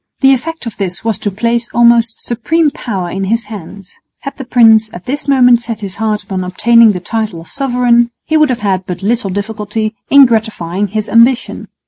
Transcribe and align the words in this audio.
The 0.21 0.33
effect 0.33 0.65
of 0.65 0.77
this 0.77 1.05
was 1.05 1.19
to 1.19 1.29
place 1.29 1.69
almost 1.75 2.25
supreme 2.25 2.71
power 2.71 3.11
in 3.11 3.25
his 3.25 3.45
hands. 3.53 3.93
Had 4.21 4.35
the 4.37 4.43
prince 4.45 4.91
at 4.95 5.05
this 5.05 5.27
moment 5.27 5.61
set 5.61 5.81
his 5.81 5.97
heart 5.97 6.23
upon 6.23 6.43
obtaining 6.43 6.93
the 6.93 6.99
title 6.99 7.39
of 7.39 7.49
sovereign, 7.51 8.09
he 8.25 8.35
would 8.35 8.49
have 8.49 8.61
had 8.61 8.87
but 8.87 9.03
little 9.03 9.29
difficulty 9.29 9.93
in 10.09 10.25
gratifying 10.25 10.87
his 10.87 11.07
ambition. 11.07 11.67